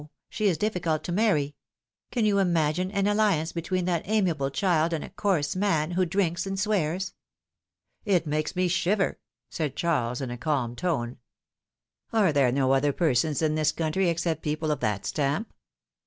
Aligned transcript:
She 0.29 0.47
is 0.47 0.57
difficult 0.57 1.03
to 1.03 1.11
marry. 1.11 1.55
Can 2.09 2.25
you 2.25 2.39
imagine 2.39 2.89
an 2.89 3.05
alliance 3.05 3.51
between 3.51 3.85
that 3.85 4.01
amiable 4.05 4.49
child 4.49 4.93
and 4.93 5.03
a 5.03 5.11
coarse 5.11 5.55
man, 5.55 5.91
who 5.91 6.07
drinks 6.07 6.47
and 6.47 6.59
swears?" 6.59 7.13
It 8.03 8.25
makes 8.25 8.55
me 8.55 8.67
shiver," 8.67 9.19
said 9.51 9.75
Charles, 9.75 10.19
in 10.19 10.31
a 10.31 10.39
calm 10.39 10.75
tone. 10.75 11.19
^^Are 12.11 12.33
there 12.33 12.51
no 12.51 12.71
other 12.73 12.91
persons 12.93 13.43
in 13.43 13.53
this 13.53 13.71
country 13.71 14.09
except 14.09 14.41
people 14.41 14.71
of 14.71 14.79
that 14.79 15.05
stamp?" 15.05 15.53